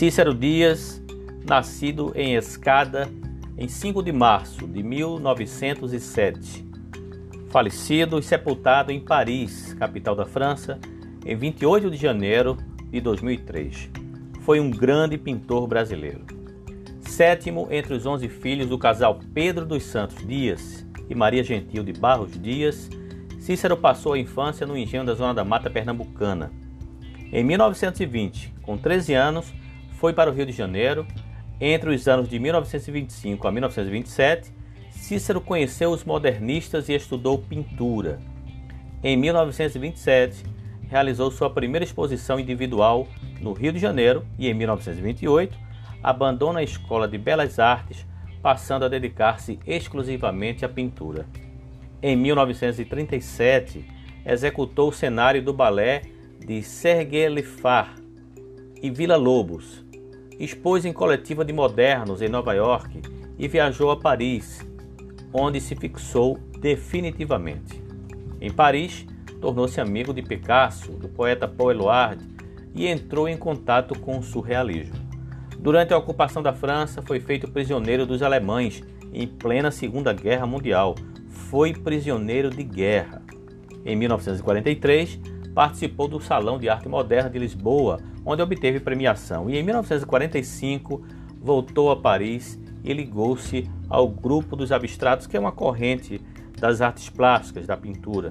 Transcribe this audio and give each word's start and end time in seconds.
Cícero 0.00 0.32
Dias, 0.32 0.98
nascido 1.46 2.10
em 2.14 2.34
Escada 2.34 3.06
em 3.58 3.68
5 3.68 4.02
de 4.02 4.10
março 4.10 4.66
de 4.66 4.82
1907. 4.82 6.64
Falecido 7.50 8.18
e 8.18 8.22
sepultado 8.22 8.90
em 8.90 8.98
Paris, 8.98 9.74
capital 9.74 10.16
da 10.16 10.24
França, 10.24 10.80
em 11.26 11.36
28 11.36 11.90
de 11.90 11.98
janeiro 11.98 12.56
de 12.90 12.98
2003. 12.98 13.90
Foi 14.40 14.58
um 14.58 14.70
grande 14.70 15.18
pintor 15.18 15.66
brasileiro. 15.66 16.24
Sétimo 17.02 17.68
entre 17.70 17.92
os 17.92 18.06
11 18.06 18.26
filhos 18.26 18.70
do 18.70 18.78
casal 18.78 19.20
Pedro 19.34 19.66
dos 19.66 19.82
Santos 19.82 20.26
Dias 20.26 20.86
e 21.10 21.14
Maria 21.14 21.44
Gentil 21.44 21.82
de 21.82 21.92
Barros 21.92 22.40
Dias, 22.40 22.88
Cícero 23.38 23.76
passou 23.76 24.14
a 24.14 24.18
infância 24.18 24.66
no 24.66 24.78
engenho 24.78 25.04
da 25.04 25.12
Zona 25.12 25.34
da 25.34 25.44
Mata 25.44 25.68
Pernambucana. 25.68 26.50
Em 27.30 27.44
1920, 27.44 28.54
com 28.62 28.78
13 28.78 29.12
anos, 29.12 29.52
foi 30.00 30.14
para 30.14 30.30
o 30.30 30.32
Rio 30.32 30.46
de 30.46 30.52
Janeiro. 30.52 31.06
Entre 31.60 31.94
os 31.94 32.08
anos 32.08 32.26
de 32.26 32.38
1925 32.38 33.46
a 33.46 33.52
1927, 33.52 34.50
Cícero 34.90 35.42
conheceu 35.42 35.90
os 35.90 36.04
modernistas 36.04 36.88
e 36.88 36.94
estudou 36.94 37.38
pintura. 37.38 38.18
Em 39.04 39.14
1927, 39.14 40.42
realizou 40.88 41.30
sua 41.30 41.50
primeira 41.50 41.84
exposição 41.84 42.40
individual 42.40 43.06
no 43.42 43.52
Rio 43.52 43.74
de 43.74 43.78
Janeiro 43.78 44.24
e, 44.38 44.48
em 44.48 44.54
1928, 44.54 45.56
abandona 46.02 46.60
a 46.60 46.64
Escola 46.64 47.06
de 47.06 47.18
Belas 47.18 47.58
Artes, 47.58 48.06
passando 48.42 48.86
a 48.86 48.88
dedicar-se 48.88 49.60
exclusivamente 49.66 50.64
à 50.64 50.68
pintura. 50.68 51.26
Em 52.02 52.16
1937, 52.16 53.84
executou 54.24 54.88
o 54.88 54.94
cenário 54.94 55.42
do 55.42 55.52
balé 55.52 56.02
de 56.38 56.62
Sergei 56.62 57.28
Lifar 57.28 57.94
e 58.82 58.90
Vila 58.90 59.16
Lobos, 59.16 59.89
expôs 60.40 60.86
em 60.86 60.92
coletiva 60.92 61.44
de 61.44 61.52
modernos 61.52 62.22
em 62.22 62.28
Nova 62.28 62.54
York 62.54 63.02
e 63.38 63.46
viajou 63.46 63.90
a 63.90 63.96
Paris, 63.96 64.66
onde 65.32 65.60
se 65.60 65.76
fixou 65.76 66.38
definitivamente. 66.58 67.80
Em 68.40 68.50
Paris, 68.50 69.06
tornou-se 69.40 69.80
amigo 69.80 70.14
de 70.14 70.22
Picasso, 70.22 70.92
do 70.92 71.08
poeta 71.08 71.46
Paul 71.46 71.70
Eluard 71.70 72.26
e 72.74 72.86
entrou 72.86 73.28
em 73.28 73.36
contato 73.36 73.98
com 73.98 74.18
o 74.18 74.22
surrealismo. 74.22 74.98
Durante 75.58 75.92
a 75.92 75.98
ocupação 75.98 76.42
da 76.42 76.54
França, 76.54 77.02
foi 77.02 77.20
feito 77.20 77.50
prisioneiro 77.50 78.06
dos 78.06 78.22
alemães 78.22 78.82
em 79.12 79.26
plena 79.26 79.70
Segunda 79.70 80.10
Guerra 80.12 80.46
Mundial. 80.46 80.94
Foi 81.28 81.74
prisioneiro 81.74 82.48
de 82.48 82.62
guerra. 82.62 83.20
Em 83.84 83.94
1943, 83.94 85.20
participou 85.54 86.08
do 86.08 86.20
Salão 86.20 86.58
de 86.58 86.68
Arte 86.68 86.88
Moderna 86.88 87.30
de 87.30 87.38
Lisboa, 87.38 88.00
onde 88.24 88.42
obteve 88.42 88.80
premiação, 88.80 89.50
e 89.50 89.58
em 89.58 89.62
1945 89.62 91.02
voltou 91.40 91.90
a 91.90 91.96
Paris 91.96 92.58
e 92.84 92.92
ligou-se 92.92 93.68
ao 93.88 94.08
Grupo 94.08 94.56
dos 94.56 94.72
Abstratos, 94.72 95.26
que 95.26 95.36
é 95.36 95.40
uma 95.40 95.52
corrente 95.52 96.20
das 96.58 96.80
artes 96.80 97.08
plásticas 97.08 97.66
da 97.66 97.76
pintura. 97.76 98.30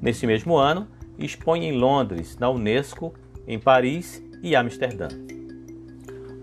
Nesse 0.00 0.26
mesmo 0.26 0.56
ano, 0.56 0.86
expõe 1.18 1.64
em 1.64 1.72
Londres, 1.72 2.36
na 2.38 2.50
Unesco, 2.50 3.14
em 3.46 3.58
Paris 3.58 4.22
e 4.42 4.54
Amsterdã. 4.54 5.08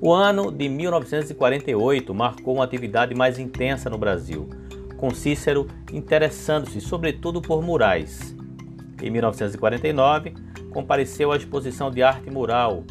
O 0.01 0.11
ano 0.11 0.51
de 0.51 0.67
1948 0.67 2.13
marcou 2.13 2.55
uma 2.55 2.63
atividade 2.63 3.15
mais 3.15 3.39
intensa 3.39 3.89
no 3.89 3.97
Brasil, 3.97 4.49
com 4.97 5.11
Cícero 5.11 5.67
interessando-se 5.93 6.81
sobretudo 6.81 7.41
por 7.41 7.61
murais. 7.61 8.35
Em 9.03 9.09
1949, 9.09 10.33
compareceu 10.71 11.33
à 11.33 11.35
exposição 11.35 11.91
de 11.91 12.01
arte 12.01 12.31
mural 12.31 12.85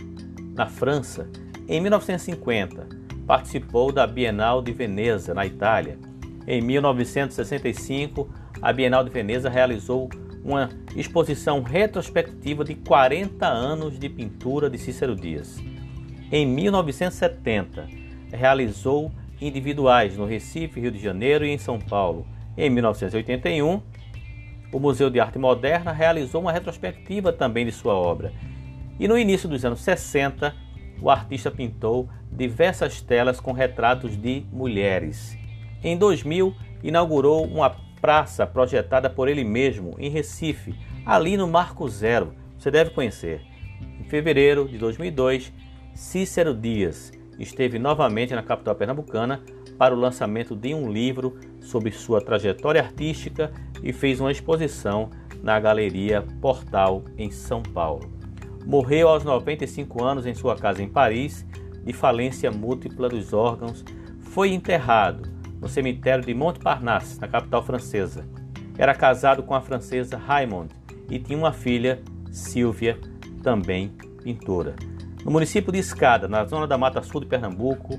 na 0.55 0.67
França. 0.67 1.27
Em 1.67 1.81
1950, 1.81 2.87
participou 3.27 3.91
da 3.91 4.07
Bienal 4.07 4.61
de 4.61 4.73
Veneza, 4.73 5.33
na 5.33 5.47
Itália. 5.47 5.99
Em 6.47 6.61
1965, 6.61 8.29
a 8.61 8.71
Bienal 8.75 9.03
de 9.03 9.11
Veneza 9.11 9.49
realizou 9.49 10.11
uma 10.45 10.69
exposição 10.95 11.63
retrospectiva 11.63 12.63
de 12.63 12.75
40 12.75 13.47
anos 13.47 13.99
de 13.99 14.09
pintura 14.11 14.69
de 14.69 14.77
Cícero 14.77 15.17
Dias. 15.17 15.59
Em 16.31 16.47
1970, 16.47 17.89
realizou 18.31 19.11
individuais 19.41 20.17
no 20.17 20.27
Recife, 20.27 20.79
Rio 20.79 20.91
de 20.91 20.99
Janeiro 20.99 21.47
e 21.47 21.51
em 21.51 21.59
São 21.59 21.79
Paulo. 21.79 22.27
Em 22.57 22.69
1981, 22.69 23.81
o 24.73 24.81
Museu 24.81 25.11
de 25.11 25.21
Arte 25.21 25.39
Moderna 25.39 25.93
realizou 25.93 26.41
uma 26.41 26.51
retrospectiva 26.51 27.33
também 27.33 27.67
de 27.67 27.73
sua 27.73 27.95
obra. 27.95 28.33
E 28.99 29.07
no 29.07 29.19
início 29.19 29.49
dos 29.49 29.65
anos 29.65 29.81
60, 29.83 30.55
o 31.01 31.11
artista 31.11 31.51
pintou 31.51 32.09
diversas 32.31 33.03
telas 33.03 33.39
com 33.39 33.53
retratos 33.53 34.17
de 34.17 34.47
mulheres. 34.51 35.37
Em 35.85 35.97
2000, 35.97 36.55
inaugurou 36.83 37.45
uma 37.45 37.77
praça 38.01 38.47
projetada 38.47 39.11
por 39.11 39.29
ele 39.29 39.45
mesmo 39.45 39.95
em 39.99 40.09
Recife, 40.09 40.75
ali 41.05 41.37
no 41.37 41.47
Marco 41.47 41.89
Zero. 41.89 42.35
Você 42.59 42.71
deve 42.71 42.91
conhecer. 42.91 43.43
Em 44.01 44.05
fevereiro 44.05 44.67
de 44.67 44.79
2002, 44.79 45.53
Cícero 45.95 46.55
Dias 46.55 47.13
esteve 47.39 47.79
novamente 47.79 48.35
na 48.35 48.43
capital 48.43 48.75
pernambucana 48.75 49.41
para 49.83 49.97
o 49.97 49.99
lançamento 49.99 50.55
de 50.55 50.73
um 50.73 50.93
livro 50.93 51.37
sobre 51.61 51.91
sua 51.91 52.21
trajetória 52.21 52.81
artística 52.81 53.53
e 53.83 53.93
fez 53.93 54.21
uma 54.21 54.31
exposição 54.31 55.11
na 55.43 55.59
Galeria 55.59 56.23
Portal, 56.41 57.03
em 57.19 57.33
São 57.33 57.61
Paulo. 57.65 58.09
Morreu 58.65 59.09
aos 59.09 59.25
95 59.25 60.05
anos 60.05 60.25
em 60.25 60.35
sua 60.35 60.55
casa 60.55 60.85
em 60.85 60.89
Paris, 60.89 61.45
de 61.85 61.93
falência 61.93 62.49
múltipla 62.49 63.09
dos 63.09 63.33
órgãos. 63.33 63.85
Foi 64.21 64.53
enterrado 64.53 65.29
no 65.61 65.69
cemitério 65.69 66.25
de 66.25 66.33
Montparnasse, 66.33 67.21
na 67.21 67.27
capital 67.27 67.65
francesa. 67.65 68.25
Era 68.79 68.95
casado 68.95 69.43
com 69.43 69.53
a 69.53 69.61
francesa 69.61 70.17
Raymond 70.17 70.73
e 71.11 71.19
tinha 71.19 71.37
uma 71.37 71.53
filha, 71.53 72.01
Silvia, 72.31 73.01
também 73.43 73.91
pintora. 74.23 74.77
No 75.25 75.33
município 75.33 75.73
de 75.73 75.81
Escada, 75.81 76.29
na 76.29 76.45
zona 76.45 76.69
da 76.69 76.79
Mata 76.79 77.03
Sul 77.03 77.21
de 77.21 77.27
Pernambuco, 77.27 77.99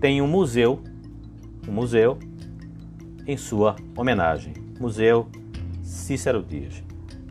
tem 0.00 0.22
um 0.22 0.26
museu, 0.26 0.82
um 1.68 1.72
museu 1.72 2.18
em 3.26 3.36
sua 3.36 3.76
homenagem. 3.96 4.54
Museu 4.78 5.28
Cícero 5.82 6.42
Dias. 6.42 6.82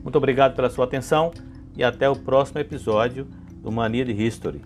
Muito 0.03 0.17
obrigado 0.17 0.55
pela 0.55 0.69
sua 0.69 0.85
atenção 0.85 1.31
e 1.75 1.83
até 1.83 2.09
o 2.09 2.15
próximo 2.15 2.59
episódio 2.59 3.27
do 3.61 3.71
Mania 3.71 4.05
de 4.05 4.13
History. 4.13 4.61